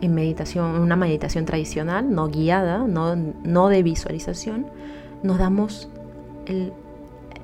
en 0.00 0.14
meditación, 0.14 0.80
una 0.80 0.96
meditación 0.96 1.44
tradicional, 1.44 2.12
no 2.12 2.28
guiada, 2.28 2.78
no, 2.86 3.16
no 3.16 3.68
de 3.68 3.82
visualización, 3.82 4.66
nos 5.22 5.38
damos 5.38 5.88
el, 6.46 6.72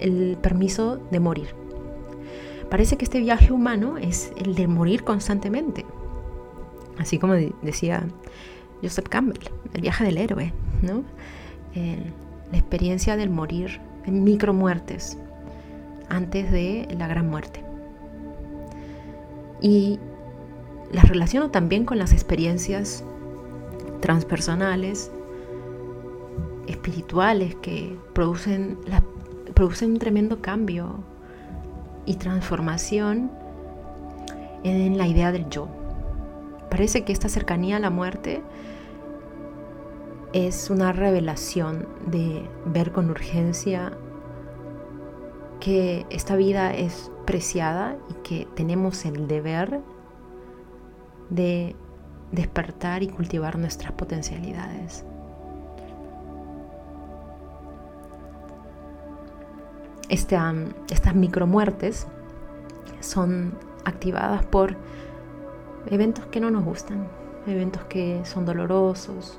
el 0.00 0.36
permiso 0.40 0.98
de 1.10 1.20
morir. 1.20 1.61
Parece 2.72 2.96
que 2.96 3.04
este 3.04 3.20
viaje 3.20 3.52
humano 3.52 3.98
es 3.98 4.32
el 4.34 4.54
de 4.54 4.66
morir 4.66 5.04
constantemente. 5.04 5.84
Así 6.96 7.18
como 7.18 7.34
decía 7.34 8.02
Joseph 8.82 9.10
Campbell, 9.10 9.44
el 9.74 9.82
viaje 9.82 10.04
del 10.04 10.16
héroe, 10.16 10.54
¿no? 10.80 11.04
la 12.50 12.56
experiencia 12.56 13.18
del 13.18 13.28
morir 13.28 13.78
en 14.06 14.24
micromuertes 14.24 15.18
antes 16.08 16.50
de 16.50 16.88
la 16.96 17.08
gran 17.08 17.28
muerte. 17.28 17.62
Y 19.60 20.00
las 20.92 21.06
relaciono 21.10 21.50
también 21.50 21.84
con 21.84 21.98
las 21.98 22.14
experiencias 22.14 23.04
transpersonales, 24.00 25.12
espirituales, 26.66 27.54
que 27.56 27.98
producen, 28.14 28.78
producen 29.52 29.90
un 29.90 29.98
tremendo 29.98 30.40
cambio 30.40 31.11
y 32.06 32.16
transformación 32.16 33.30
en 34.64 34.98
la 34.98 35.06
idea 35.06 35.32
del 35.32 35.48
yo. 35.48 35.68
Parece 36.70 37.04
que 37.04 37.12
esta 37.12 37.28
cercanía 37.28 37.76
a 37.76 37.80
la 37.80 37.90
muerte 37.90 38.42
es 40.32 40.70
una 40.70 40.92
revelación 40.92 41.86
de 42.06 42.48
ver 42.64 42.92
con 42.92 43.10
urgencia 43.10 43.92
que 45.60 46.06
esta 46.10 46.34
vida 46.36 46.74
es 46.74 47.10
preciada 47.26 47.96
y 48.10 48.14
que 48.22 48.48
tenemos 48.56 49.04
el 49.04 49.28
deber 49.28 49.80
de 51.30 51.76
despertar 52.32 53.02
y 53.02 53.08
cultivar 53.08 53.58
nuestras 53.58 53.92
potencialidades. 53.92 55.04
Estas 60.12 61.14
micromuertes 61.14 62.06
son 63.00 63.54
activadas 63.84 64.44
por 64.44 64.76
eventos 65.86 66.26
que 66.26 66.38
no 66.38 66.50
nos 66.50 66.64
gustan, 66.64 67.08
eventos 67.46 67.84
que 67.84 68.20
son 68.24 68.44
dolorosos, 68.44 69.38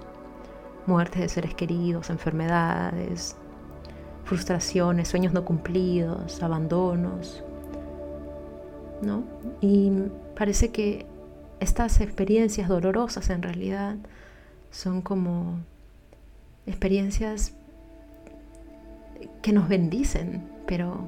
muertes 0.88 1.22
de 1.22 1.30
seres 1.30 1.54
queridos, 1.54 2.10
enfermedades, 2.10 3.36
frustraciones, 4.26 5.08
sueños 5.08 5.32
no 5.34 5.46
cumplidos, 5.46 6.42
abandonos, 6.42 7.44
¿no? 9.02 9.24
Y 9.62 9.92
parece 10.36 10.72
que 10.72 11.06
estas 11.60 12.02
experiencias 12.02 12.68
dolorosas 12.68 13.30
en 13.30 13.44
realidad 13.44 13.96
son 14.72 15.02
como 15.02 15.60
experiencias 16.66 17.54
que 19.42 19.54
nos 19.54 19.70
bendicen, 19.70 20.53
pero 20.66 21.06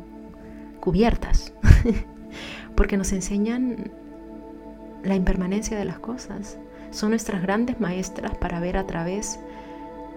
cubiertas, 0.80 1.54
porque 2.76 2.98
nos 2.98 3.12
enseñan 3.12 3.92
la 5.04 5.16
impermanencia 5.16 5.78
de 5.78 5.86
las 5.86 6.00
cosas. 6.00 6.58
Son 6.92 7.10
nuestras 7.10 7.42
grandes 7.42 7.80
maestras 7.80 8.36
para 8.38 8.60
ver 8.60 8.78
a 8.78 8.86
través 8.86 9.40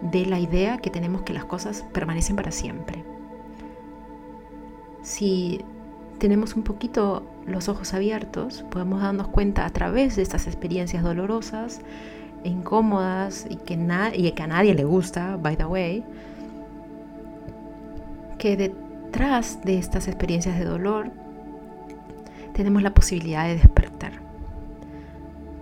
de 0.01 0.27
la 0.27 0.39
idea 0.39 0.79
que 0.79 0.91
tenemos 0.91 1.23
que 1.23 1.33
las 1.33 1.45
cosas 1.45 1.85
permanecen 1.93 2.37
para 2.37 2.51
siempre. 2.51 3.05
Si 5.03 5.65
tenemos 6.19 6.55
un 6.55 6.63
poquito 6.63 7.23
los 7.47 7.69
ojos 7.69 7.95
abiertos, 7.95 8.65
podemos 8.71 9.01
darnos 9.01 9.29
cuenta 9.29 9.65
a 9.65 9.71
través 9.71 10.17
de 10.17 10.23
estas 10.23 10.47
experiencias 10.47 11.03
dolorosas 11.03 11.81
e 12.45 12.49
incómodas 12.49 13.47
y 13.49 13.57
que, 13.57 13.75
y 14.15 14.31
que 14.33 14.43
a 14.43 14.47
nadie 14.47 14.75
le 14.75 14.85
gusta, 14.85 15.37
by 15.37 15.57
the 15.57 15.65
way, 15.65 16.05
que 18.39 18.73
detrás 19.09 19.65
de 19.65 19.79
estas 19.79 20.07
experiencias 20.07 20.59
de 20.59 20.67
dolor 20.67 21.11
tenemos 22.53 22.83
la 22.83 22.93
posibilidad 22.93 23.47
de 23.47 23.55
despertar. 23.55 24.13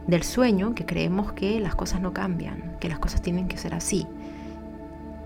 Del 0.09 0.25
sueño, 0.25 0.75
que 0.75 0.85
creemos 0.85 1.33
que 1.33 1.61
las 1.61 1.76
cosas 1.76 2.00
no 2.00 2.12
cambian, 2.12 2.76
que 2.81 2.88
las 2.88 2.99
cosas 2.99 3.23
tienen 3.23 3.47
que 3.47 3.57
ser 3.57 3.73
así. 3.73 4.05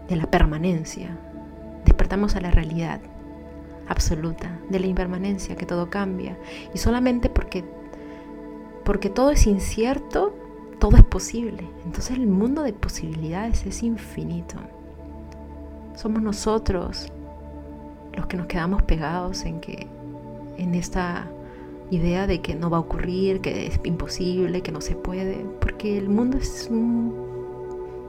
De 0.08 0.16
la 0.16 0.26
permanencia. 0.26 1.16
Despertamos 1.86 2.36
a 2.36 2.42
la 2.42 2.50
realidad 2.50 3.00
absoluta, 3.88 4.58
de 4.68 4.80
la 4.80 4.86
impermanencia, 4.86 5.56
que 5.56 5.64
todo 5.64 5.88
cambia. 5.88 6.36
Y 6.74 6.78
solamente 6.78 7.30
porque, 7.30 7.64
porque 8.84 9.08
todo 9.08 9.30
es 9.30 9.46
incierto, 9.46 10.34
todo 10.78 10.98
es 10.98 11.04
posible. 11.04 11.66
Entonces 11.86 12.18
el 12.18 12.26
mundo 12.26 12.62
de 12.64 12.74
posibilidades 12.74 13.64
es 13.64 13.82
infinito. 13.82 14.56
Somos 15.94 16.22
nosotros 16.22 17.10
los 18.14 18.26
que 18.26 18.36
nos 18.36 18.46
quedamos 18.46 18.82
pegados 18.82 19.44
en 19.44 19.60
que 19.60 19.86
en 20.56 20.74
esta 20.74 21.28
idea 21.90 22.26
de 22.26 22.40
que 22.40 22.54
no 22.54 22.70
va 22.70 22.78
a 22.78 22.80
ocurrir, 22.80 23.40
que 23.40 23.66
es 23.66 23.80
imposible, 23.84 24.62
que 24.62 24.72
no 24.72 24.80
se 24.80 24.94
puede, 24.94 25.44
porque 25.60 25.98
el 25.98 26.08
mundo 26.08 26.38
es 26.38 26.68
un 26.70 27.14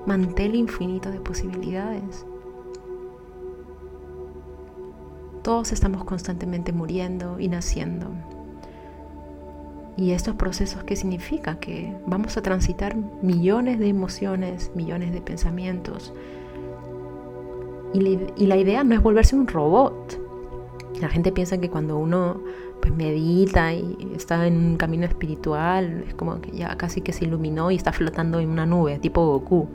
mantel 0.05 0.55
infinito 0.55 1.11
de 1.11 1.19
posibilidades. 1.19 2.25
Todos 5.43 5.71
estamos 5.71 6.03
constantemente 6.03 6.71
muriendo 6.71 7.39
y 7.39 7.47
naciendo. 7.47 8.07
¿Y 9.97 10.11
estos 10.11 10.35
procesos 10.35 10.83
qué 10.83 10.95
significa? 10.95 11.59
Que 11.59 11.93
vamos 12.05 12.37
a 12.37 12.41
transitar 12.41 12.95
millones 13.21 13.79
de 13.79 13.87
emociones, 13.87 14.71
millones 14.75 15.11
de 15.13 15.21
pensamientos, 15.21 16.13
y, 17.93 18.45
la 18.45 18.57
idea 18.57 18.83
no 18.83 18.95
es 18.95 19.01
volverse 19.01 19.35
un 19.35 19.47
robot. 19.47 20.19
La 20.99 21.09
gente 21.09 21.31
piensa 21.31 21.59
que 21.59 21.69
cuando 21.69 21.97
uno 21.97 22.41
pues, 22.81 22.93
medita 22.93 23.73
y 23.73 24.11
está 24.15 24.47
en 24.47 24.57
un 24.57 24.77
camino 24.77 25.05
espiritual, 25.05 26.03
es 26.07 26.13
como 26.13 26.41
que 26.41 26.51
ya 26.51 26.75
casi 26.77 27.01
que 27.01 27.13
se 27.13 27.25
iluminó 27.25 27.71
y 27.71 27.75
está 27.75 27.91
flotando 27.91 28.39
en 28.39 28.49
una 28.49 28.65
nube, 28.65 28.99
tipo 28.99 29.25
Goku. 29.25 29.67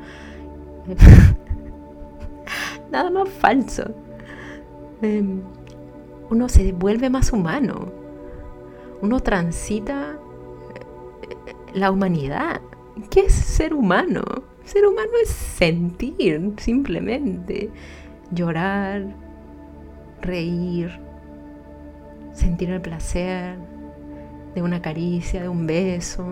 Nada 2.91 3.11
más 3.11 3.29
falso. 3.29 3.85
Em, 5.03 5.41
uno 6.31 6.49
se 6.49 6.73
vuelve 6.73 7.11
más 7.11 7.33
humano. 7.33 7.93
Uno 9.03 9.21
transita 9.21 10.19
la 11.75 11.91
humanidad. 11.91 12.61
¿Qué 13.11 13.27
es 13.27 13.33
ser 13.33 13.75
humano? 13.75 14.23
Ser 14.65 14.87
humano 14.87 15.11
es 15.23 15.29
sentir, 15.29 16.55
simplemente. 16.59 17.71
Llorar, 18.31 19.05
reír, 20.21 20.99
sentir 22.33 22.71
el 22.71 22.81
placer 22.81 23.57
de 24.55 24.63
una 24.63 24.83
caricia, 24.83 25.43
de 25.43 25.49
un 25.49 25.67
beso, 25.67 26.27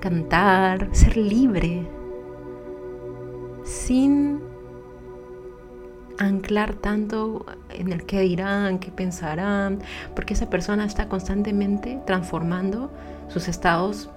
cantar, 0.00 0.88
ser 0.92 1.16
libre, 1.16 1.88
sin 3.64 4.40
anclar 6.18 6.74
tanto 6.74 7.46
en 7.70 7.92
el 7.92 8.04
qué 8.04 8.20
dirán, 8.20 8.78
qué 8.78 8.90
pensarán, 8.90 9.80
porque 10.14 10.34
esa 10.34 10.50
persona 10.50 10.84
está 10.84 11.08
constantemente 11.08 12.00
transformando 12.06 12.90
sus 13.28 13.48
estados 13.48 14.10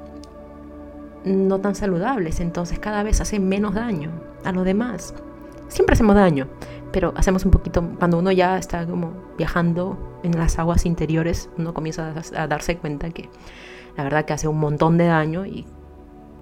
no 1.24 1.60
tan 1.60 1.74
saludables, 1.74 2.40
entonces 2.40 2.80
cada 2.80 3.02
vez 3.02 3.22
hace 3.22 3.40
menos 3.40 3.74
daño 3.74 4.12
a 4.44 4.52
los 4.52 4.64
demás. 4.66 5.14
Siempre 5.68 5.94
hacemos 5.94 6.16
daño, 6.16 6.48
pero 6.92 7.14
hacemos 7.16 7.46
un 7.46 7.52
poquito, 7.52 7.84
cuando 8.00 8.20
uno 8.20 8.32
ya 8.32 8.58
está 8.58 8.86
como 8.86 9.12
viajando 9.38 10.20
en 10.24 10.38
las 10.38 10.60
aguas 10.60 10.86
interiores, 10.86 11.50
uno 11.58 11.74
comienza 11.74 12.14
a, 12.36 12.48
darse 12.48 12.78
cuenta 12.78 13.10
que 13.10 13.30
la 13.98 14.04
verdad 14.04 14.26
que 14.26 14.34
hace 14.34 14.48
un 14.48 14.60
montón 14.60 14.98
de 14.98 15.06
daño 15.06 15.46
y 15.46 15.66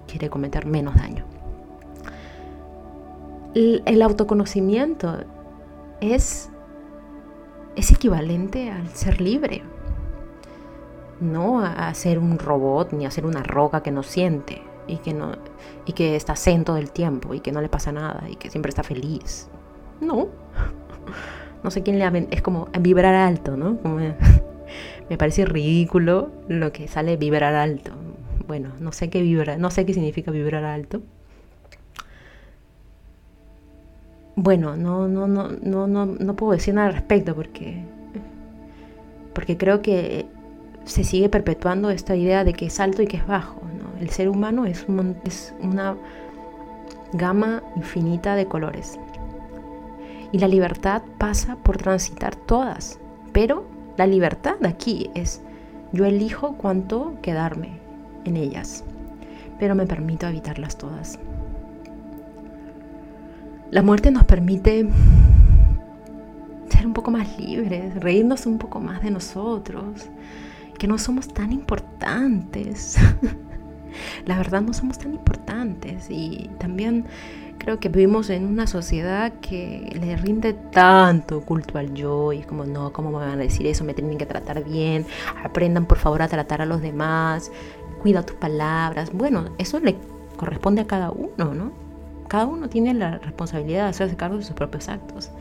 quiere 0.07 0.29
cometer 0.29 0.65
menos 0.65 0.95
daño. 0.95 1.25
el 3.55 4.01
autoconocimiento 4.01 5.19
es, 6.11 6.49
es 7.75 7.91
equivalente 7.91 8.71
al 8.71 8.89
ser 8.89 9.21
libre. 9.21 9.63
No 11.19 11.61
a, 11.61 11.93
ser 11.93 12.19
un 12.19 12.37
robot 12.37 12.91
ni 12.91 13.05
a 13.05 13.11
ser 13.11 13.25
una 13.25 13.43
roca 13.43 13.81
que 13.81 13.91
no 13.91 14.03
siente 14.03 14.61
y 14.87 14.97
que, 14.97 15.13
no, 15.13 15.33
y 15.85 15.93
que 15.93 16.15
está 16.15 16.35
zen 16.35 16.63
todo 16.65 16.77
el 16.77 16.91
tiempo 16.91 17.33
y 17.33 17.39
que 17.39 17.51
no 17.51 17.61
le 17.61 17.69
pasa 17.69 17.91
nada 17.91 18.25
y 18.29 18.35
que 18.35 18.49
siempre 18.49 18.69
está 18.69 18.83
feliz. 18.83 19.49
No. 20.01 20.27
No 21.63 21.71
sé 21.71 21.81
quién 21.81 21.97
le 21.97 22.27
Es 22.31 22.41
como 22.41 22.67
vibrar 22.81 23.15
alto, 23.15 23.55
¿no? 23.55 23.77
me 25.09 25.17
parece 25.17 25.45
ridículo 25.45 26.29
lo 26.49 26.73
que 26.73 26.89
sale 26.89 27.15
vibrar 27.15 27.55
alto. 27.55 27.91
Bueno, 28.47 28.73
no 28.81 28.91
sé 28.91 29.09
qué 29.09 29.21
vibra, 29.21 29.57
no 29.57 29.71
sé 29.71 29.85
qué 29.85 29.93
significa 29.93 30.29
vibrar 30.29 30.65
alto. 30.65 31.01
Bueno, 34.35 34.75
no, 34.75 35.07
no, 35.07 35.27
no, 35.27 35.49
no, 35.49 35.87
no, 35.87 36.05
no 36.05 36.35
puedo 36.35 36.53
decir 36.53 36.73
nada 36.73 36.87
al 36.87 36.93
respecto 36.95 37.35
porque, 37.35 37.83
porque 39.33 39.57
creo 39.57 39.81
que 39.81 40.25
se 40.85 41.03
sigue 41.03 41.29
perpetuando 41.29 41.89
esta 41.89 42.15
idea 42.15 42.43
de 42.43 42.53
que 42.53 42.65
es 42.67 42.79
alto 42.79 43.01
y 43.01 43.07
que 43.07 43.17
es 43.17 43.27
bajo. 43.27 43.61
El 43.99 44.09
ser 44.09 44.27
humano 44.29 44.65
es, 44.65 44.85
es 45.23 45.53
una 45.61 45.95
gama 47.13 47.63
infinita 47.75 48.35
de 48.35 48.47
colores. 48.47 48.99
Y 50.31 50.39
la 50.39 50.47
libertad 50.47 51.03
pasa 51.17 51.57
por 51.57 51.77
transitar 51.77 52.35
todas. 52.35 52.99
Pero 53.31 53.65
la 53.97 54.07
libertad 54.07 54.55
aquí 54.65 55.09
es 55.13 55.41
yo 55.91 56.05
elijo 56.05 56.55
cuánto 56.57 57.13
quedarme 57.21 57.79
en 58.25 58.35
ellas, 58.35 58.83
pero 59.59 59.75
me 59.75 59.85
permito 59.85 60.27
evitarlas 60.27 60.75
todas. 60.75 61.19
La 63.69 63.83
muerte 63.83 64.09
nos 64.09 64.23
permite 64.23 64.87
ser 66.69 66.87
un 66.87 66.93
poco 66.93 67.11
más 67.11 67.37
libres, 67.39 67.93
reírnos 67.95 68.47
un 68.47 68.57
poco 68.57 68.79
más 68.79 69.03
de 69.03 69.11
nosotros, 69.11 70.09
que 70.83 70.87
no 70.89 70.97
somos 70.97 71.29
tan 71.29 71.53
importantes. 71.53 72.97
La 74.25 74.35
verdad 74.35 74.61
no 74.61 74.73
somos 74.73 74.97
tan 74.99 75.13
importantes 75.13 76.07
y 76.09 76.49
también 76.59 77.05
creo 77.57 77.79
que 77.79 77.87
vivimos 77.87 78.29
en 78.29 78.45
una 78.45 78.67
sociedad 78.67 79.31
que 79.39 79.97
le 79.97 80.17
rinde 80.17 80.51
tanto 80.51 81.39
culto 81.39 81.77
al 81.77 81.93
yo 81.93 82.33
y 82.33 82.39
es 82.39 82.45
como, 82.45 82.65
no, 82.65 82.91
¿cómo 82.91 83.11
me 83.11 83.19
van 83.19 83.29
a 83.29 83.37
decir 83.37 83.65
eso? 83.65 83.85
Me 83.85 83.93
tienen 83.93 84.17
que 84.17 84.25
tratar 84.25 84.61
bien, 84.65 85.05
aprendan 85.41 85.85
por 85.85 85.99
favor 85.99 86.21
a 86.21 86.27
tratar 86.27 86.61
a 86.61 86.65
los 86.65 86.81
demás, 86.81 87.49
cuida 88.01 88.25
tus 88.25 88.35
palabras. 88.35 89.13
Bueno, 89.13 89.45
eso 89.57 89.79
le 89.79 89.95
corresponde 90.35 90.81
a 90.81 90.85
cada 90.85 91.11
uno, 91.11 91.53
¿no? 91.53 91.71
cada 92.27 92.45
uno 92.45 92.67
tiene 92.67 92.93
la 92.93 93.19
responsabilidad 93.19 93.83
de 93.83 93.89
hacerse 93.91 94.17
cargo 94.17 94.35
de 94.35 94.43
sus 94.43 94.53
propios 94.53 94.89
actos. 94.89 95.31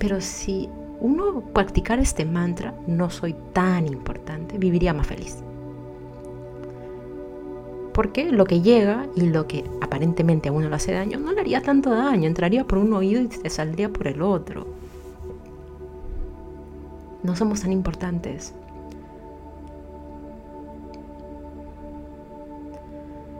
Pero 0.00 0.20
si 0.20 0.68
uno 1.00 1.40
practicara 1.52 2.02
este 2.02 2.24
mantra, 2.24 2.74
no 2.86 3.10
soy 3.10 3.34
tan 3.52 3.86
importante, 3.86 4.58
viviría 4.58 4.94
más 4.94 5.06
feliz. 5.06 5.42
Porque 7.92 8.32
lo 8.32 8.44
que 8.44 8.60
llega 8.60 9.06
y 9.14 9.26
lo 9.26 9.46
que 9.46 9.64
aparentemente 9.80 10.48
a 10.48 10.52
uno 10.52 10.68
le 10.68 10.74
hace 10.74 10.92
daño, 10.92 11.18
no 11.18 11.32
le 11.32 11.40
haría 11.40 11.62
tanto 11.62 11.90
daño, 11.90 12.26
entraría 12.26 12.64
por 12.64 12.78
un 12.78 12.92
oído 12.92 13.20
y 13.20 13.30
se 13.30 13.50
saldría 13.50 13.88
por 13.88 14.08
el 14.08 14.22
otro. 14.22 14.66
No 17.22 17.36
somos 17.36 17.62
tan 17.62 17.72
importantes. 17.72 18.52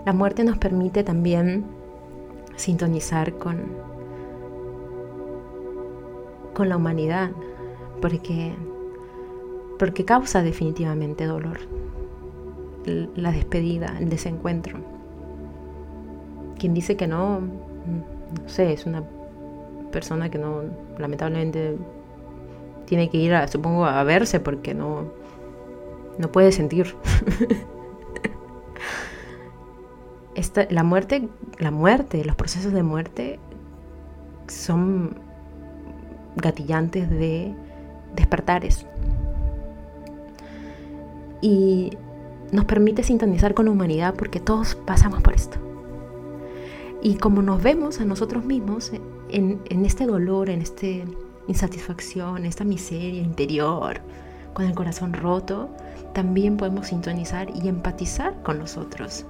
La 0.07 0.13
muerte 0.13 0.45
nos 0.45 0.59
permite 0.59 1.03
también 1.03 1.65
sintonizar 2.57 3.35
con, 3.39 3.63
con 6.55 6.69
la 6.69 6.77
humanidad, 6.77 7.31
porque, 8.01 8.55
porque 9.79 10.05
causa 10.05 10.43
definitivamente 10.43 11.27
dolor 11.27 11.61
la 12.87 13.33
despedida, 13.33 13.97
el 13.99 14.09
desencuentro. 14.09 14.79
Quien 16.59 16.75
dice 16.75 16.97
que 16.97 17.07
no, 17.07 17.41
no 17.41 18.49
sé, 18.49 18.73
es 18.73 18.87
una 18.87 19.03
persona 19.91 20.31
que 20.31 20.39
no, 20.39 20.63
lamentablemente, 20.99 21.77
tiene 22.87 23.09
que 23.09 23.19
ir, 23.19 23.35
a, 23.35 23.49
supongo, 23.49 23.87
a 23.87 24.03
verse 24.05 24.41
porque 24.41 24.75
no, 24.75 25.05
no 26.19 26.31
puede 26.31 26.53
sentir. 26.53 26.95
la 30.71 30.83
muerte, 30.83 31.29
la 31.59 31.71
muerte, 31.71 32.25
los 32.25 32.37
procesos 32.37 32.73
de 32.73 32.83
muerte 32.83 33.39
son 34.47 35.17
gatillantes 36.37 37.09
de 37.11 37.55
despertares. 38.15 38.87
Y 41.41 41.91
nos 42.53 42.65
permite 42.65 43.03
sintonizar 43.03 43.55
con 43.55 43.67
la 43.67 43.73
humanidad 43.73 44.15
porque 44.15 44.41
todos 44.41 44.75
pasamos 44.75 45.23
por 45.23 45.35
esto. 45.35 45.59
Y 47.03 47.17
como 47.17 47.43
nos 47.43 47.63
vemos 47.63 48.01
a 48.01 48.05
nosotros 48.05 48.45
mismos 48.45 48.93
en, 49.29 49.61
este 49.85 50.07
dolor, 50.07 50.49
en 50.49 50.63
esta 50.63 50.87
insatisfacción, 51.47 52.47
esta 52.47 52.65
miseria 52.65 53.21
interior, 53.21 54.01
con 54.55 54.65
el 54.65 54.75
corazón 54.75 55.13
roto, 55.13 55.69
también 56.15 56.57
podemos 56.57 56.87
sintonizar 56.87 57.49
y 57.55 57.69
empatizar 57.69 58.41
con 58.43 58.59
nosotros 58.59 59.27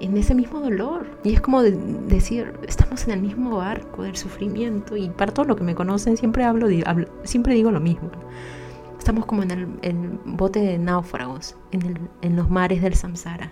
en 0.00 0.16
ese 0.16 0.34
mismo 0.34 0.60
dolor. 0.60 1.06
Y 1.22 1.34
es 1.34 1.40
como 1.40 1.62
decir, 1.62 2.52
estamos 2.66 3.04
en 3.04 3.12
el 3.12 3.20
mismo 3.20 3.56
barco 3.56 4.02
del 4.02 4.16
sufrimiento 4.16 4.96
y 4.96 5.10
para 5.10 5.32
todos 5.32 5.46
los 5.46 5.56
que 5.56 5.64
me 5.64 5.74
conocen 5.74 6.16
siempre 6.16 6.44
hablo, 6.44 6.68
siempre 7.24 7.54
digo 7.54 7.70
lo 7.70 7.80
mismo. 7.80 8.10
Estamos 8.98 9.26
como 9.26 9.42
en 9.42 9.50
el, 9.50 10.18
bote 10.24 10.60
de 10.60 10.78
náufragos, 10.78 11.56
en, 11.72 12.36
los 12.36 12.50
mares 12.50 12.82
del 12.82 12.94
samsara, 12.94 13.50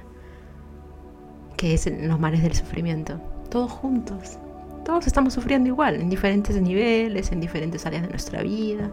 que 1.57 1.75
es 1.75 1.87
en 1.87 2.07
los 2.07 2.21
mares 2.21 2.43
del 2.43 2.55
sufrimiento, 2.55 3.21
todos 3.51 3.73
juntos. 3.73 4.39
Todos 4.85 5.07
estamos 5.07 5.35
sufriendo 5.35 5.69
igual, 5.69 5.97
en 5.97 6.11
diferentes 6.11 6.61
niveles, 6.61 7.33
en 7.33 7.41
diferentes 7.41 7.85
áreas 7.87 8.03
de 8.03 8.09
nuestra 8.09 8.43
vida. 8.43 8.91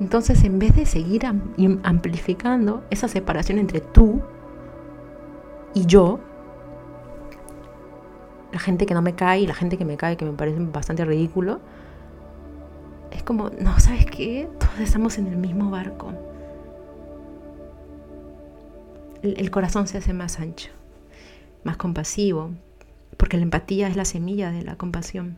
Entonces, 0.00 0.44
en 0.44 0.58
vez 0.58 0.74
de 0.76 0.86
seguir 0.86 1.26
amplificando 1.26 2.84
esa 2.90 3.08
separación 3.08 3.58
entre 3.58 3.80
tú 3.80 4.22
y 5.74 5.86
yo, 5.86 6.20
la 8.52 8.58
gente 8.58 8.86
que 8.86 8.94
no 8.94 9.02
me 9.02 9.14
cae 9.14 9.40
y 9.40 9.46
la 9.46 9.54
gente 9.54 9.78
que 9.78 9.84
me 9.84 9.96
cae, 9.96 10.16
que 10.16 10.24
me 10.24 10.32
parece 10.32 10.58
bastante 10.60 11.04
ridículo, 11.04 11.60
es 13.12 13.22
como, 13.22 13.50
no, 13.50 13.78
¿sabes 13.80 14.06
qué? 14.06 14.48
Todos 14.58 14.80
estamos 14.80 15.18
en 15.18 15.26
el 15.26 15.36
mismo 15.36 15.70
barco. 15.70 16.12
El, 19.22 19.50
corazón 19.50 19.86
se 19.86 19.98
hace 19.98 20.14
más 20.14 20.40
ancho, 20.40 20.70
más 21.62 21.76
compasivo, 21.76 22.52
porque 23.18 23.36
la 23.36 23.42
empatía 23.42 23.88
es 23.88 23.96
la 23.96 24.06
semilla 24.06 24.50
de 24.50 24.62
la 24.62 24.76
compasión. 24.76 25.36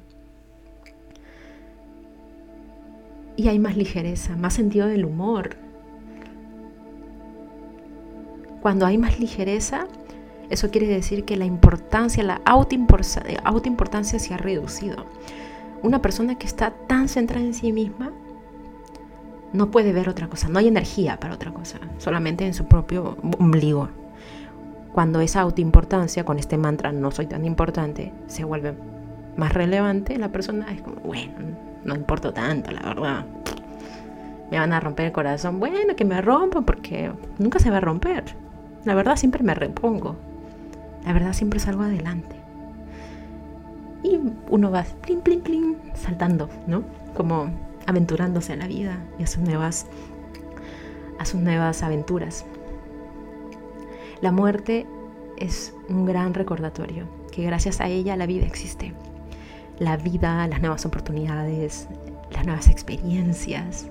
Y 3.37 3.48
hay 3.48 3.59
más 3.59 3.77
ligereza, 3.77 4.37
más 4.37 4.55
sentido 4.55 4.87
del 4.87 5.05
humor. 5.05 5.57
Cuando 8.61 8.87
hay 8.87 8.98
más 8.98 9.18
ligereza, 9.18 9.88
eso 10.52 10.70
quiere 10.70 10.86
decir 10.86 11.24
que 11.24 11.36
la 11.36 11.46
importancia, 11.46 12.22
la 12.22 12.40
autoimportancia 12.44 14.18
se 14.18 14.34
ha 14.34 14.36
reducido. 14.36 15.06
Una 15.82 16.02
persona 16.02 16.36
que 16.36 16.46
está 16.46 16.70
tan 16.86 17.08
centrada 17.08 17.44
en 17.44 17.54
sí 17.54 17.72
misma 17.72 18.12
no 19.52 19.70
puede 19.70 19.92
ver 19.92 20.08
otra 20.08 20.28
cosa, 20.28 20.48
no 20.48 20.58
hay 20.58 20.68
energía 20.68 21.18
para 21.18 21.34
otra 21.34 21.52
cosa, 21.52 21.78
solamente 21.98 22.46
en 22.46 22.54
su 22.54 22.66
propio 22.66 23.16
ombligo. 23.38 23.88
cuando 24.92 25.20
esa 25.22 25.40
autoimportancia, 25.40 26.24
con 26.24 26.38
este 26.38 26.58
mantra 26.58 26.92
no 26.92 27.10
soy 27.10 27.26
tan 27.26 27.46
importante, 27.46 28.12
se 28.26 28.44
vuelve 28.44 28.74
más 29.38 29.54
relevante, 29.54 30.18
la 30.18 30.30
persona 30.30 30.70
es 30.70 30.82
como, 30.82 30.96
bueno, 30.96 31.32
no 31.82 31.94
importo 31.94 32.34
tanto, 32.34 32.70
la 32.70 32.82
verdad. 32.82 33.24
Me 34.50 34.58
van 34.58 34.74
a 34.74 34.80
romper 34.80 35.06
el 35.06 35.12
corazón. 35.12 35.58
Bueno, 35.58 35.96
que 35.96 36.04
me 36.04 36.20
rompan 36.20 36.64
porque 36.64 37.10
nunca 37.38 37.58
se 37.58 37.70
va 37.70 37.78
a 37.78 37.80
romper. 37.80 38.36
La 38.84 38.94
verdad 38.94 39.16
siempre 39.16 39.42
me 39.42 39.54
repongo. 39.54 40.16
La 41.04 41.12
verdad 41.12 41.32
siempre 41.32 41.60
salgo 41.60 41.82
adelante. 41.82 42.36
Y 44.02 44.18
uno 44.50 44.70
va 44.70 44.84
plin, 44.84 45.20
plin, 45.20 45.40
plin, 45.40 45.76
saltando, 45.94 46.48
¿no? 46.66 46.82
Como 47.14 47.50
aventurándose 47.86 48.52
a 48.52 48.56
la 48.56 48.66
vida 48.66 48.98
y 49.18 49.24
a 49.24 49.26
sus 49.26 49.42
nuevas, 49.42 49.86
a 51.18 51.24
sus 51.24 51.40
nuevas 51.40 51.82
aventuras. 51.82 52.44
La 54.20 54.32
muerte 54.32 54.86
es 55.36 55.74
un 55.88 56.04
gran 56.04 56.34
recordatorio, 56.34 57.06
que 57.32 57.42
gracias 57.42 57.80
a 57.80 57.88
ella 57.88 58.16
la 58.16 58.26
vida 58.26 58.46
existe. 58.46 58.92
La 59.78 59.96
vida, 59.96 60.46
las 60.46 60.60
nuevas 60.60 60.86
oportunidades, 60.86 61.88
las 62.30 62.46
nuevas 62.46 62.68
experiencias. 62.68 63.88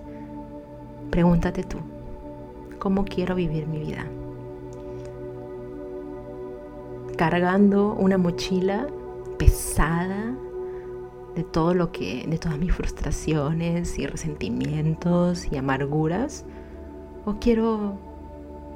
Pregúntate 1.09 1.63
tú, 1.63 1.79
¿cómo 2.79 3.03
quiero 3.03 3.35
vivir 3.35 3.67
mi 3.67 3.79
vida? 3.79 4.05
Cargando 7.17 7.93
una 7.93 8.17
mochila 8.17 8.87
pesada 9.37 10.35
de 11.35 11.43
todo 11.43 11.73
lo 11.73 11.91
que, 11.91 12.25
de 12.27 12.37
todas 12.37 12.57
mis 12.57 12.73
frustraciones 12.73 13.97
y 13.97 14.05
resentimientos 14.05 15.51
y 15.51 15.57
amarguras, 15.57 16.45
o 17.25 17.35
quiero 17.39 17.97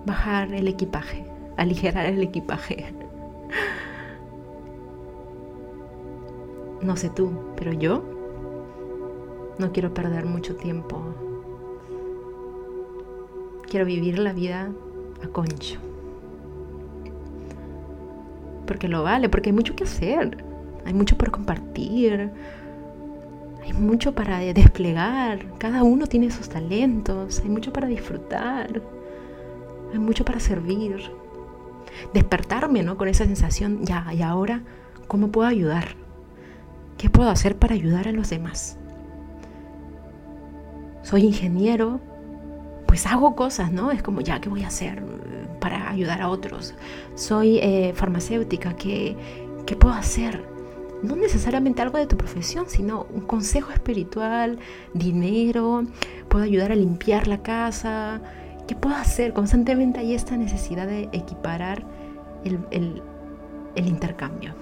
bajar 0.06 0.54
el 0.54 0.68
equipaje, 0.68 1.26
aligerar 1.58 2.06
el 2.06 2.22
equipaje. 2.22 2.94
No 6.82 6.96
sé 6.96 7.10
tú, 7.10 7.32
pero 7.56 7.74
yo 7.74 8.04
no 9.58 9.72
quiero 9.72 9.94
perder 9.94 10.26
mucho 10.26 10.56
tiempo. 10.56 11.02
Quiero 13.68 13.86
vivir 13.86 14.20
la 14.20 14.34
vida 14.34 14.72
a 15.24 15.28
concho. 15.30 15.80
Porque 18.66 18.88
lo 18.88 19.04
vale, 19.04 19.30
porque 19.30 19.50
hay 19.50 19.56
mucho 19.56 19.76
que 19.76 19.84
hacer 19.84 20.44
hay 20.86 20.94
mucho 20.94 21.18
por 21.18 21.32
compartir, 21.32 22.30
hay 23.64 23.74
mucho 23.74 24.14
para 24.14 24.40
desplegar, 24.40 25.40
cada 25.58 25.84
uno 25.84 26.06
tiene 26.06 26.30
sus 26.30 26.48
talentos, 26.48 27.42
hay 27.44 27.50
mucho 27.50 27.74
para 27.74 27.88
disfrutar, 27.88 28.82
hay 29.92 30.00
mucho 30.00 30.24
para 30.24 30.40
servir. 30.40 31.12
Despertarme 32.14 32.84
¿no? 32.84 32.98
con 32.98 33.08
esa 33.08 33.26
sensación, 33.26 33.84
ya, 33.84 34.14
y 34.14 34.22
ahora, 34.22 34.62
¿cómo 35.08 35.30
puedo 35.30 35.48
ayudar? 35.48 35.96
¿Qué 36.98 37.10
puedo 37.10 37.30
hacer 37.30 37.58
para 37.58 37.74
ayudar 37.74 38.08
a 38.08 38.12
los 38.12 38.30
demás? 38.30 38.78
Soy 41.02 41.24
ingeniero, 41.24 42.00
pues 42.88 43.06
hago 43.06 43.36
cosas, 43.36 43.72
¿no? 43.72 43.92
Es 43.92 44.04
como, 44.04 44.22
ya, 44.22 44.40
¿qué 44.40 44.50
voy 44.50 44.64
a 44.64 44.68
hacer 44.68 45.04
para 45.60 45.90
ayudar 45.90 46.22
a 46.22 46.30
otros? 46.30 46.74
Soy 47.16 47.60
eh, 47.60 47.94
farmacéutica, 47.96 48.76
¿qué, 48.76 49.16
¿qué 49.66 49.76
puedo 49.76 49.94
hacer? 49.94 50.56
no 51.06 51.16
necesariamente 51.16 51.82
algo 51.82 51.98
de 51.98 52.08
tu 52.08 52.18
profesión, 52.18 52.66
sino 52.68 53.06
un 53.14 53.22
consejo 53.22 53.72
espiritual, 53.72 54.60
dinero, 54.94 55.84
puedo 56.30 56.44
ayudar 56.44 56.72
a 56.72 56.76
limpiar 56.76 57.28
la 57.28 57.42
casa. 57.42 58.22
¿Qué 58.68 58.76
puedo 58.76 58.96
hacer? 58.96 59.34
Constantemente 59.34 60.00
hay 60.00 60.16
esta 60.16 60.36
necesidad 60.38 60.88
de 60.88 61.10
equiparar 61.12 61.86
el, 62.44 63.04
el 63.76 63.88
intercambio. 63.88 64.56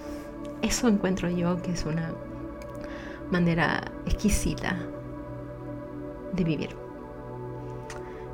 Eso 0.61 0.87
encuentro 0.87 1.29
yo 1.29 1.61
que 1.61 1.71
es 1.71 1.85
una 1.85 2.13
manera 3.31 3.91
exquisita 4.05 4.77
de 6.33 6.43
vivir. 6.43 6.82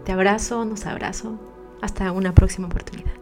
Te 0.09 0.13
abrazo, 0.13 0.65
nos 0.65 0.87
abrazo. 0.87 1.37
Hasta 1.83 2.11
una 2.11 2.33
próxima 2.33 2.65
oportunidad. 2.65 3.13